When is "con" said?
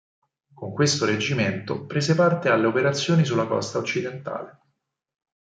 0.55-0.73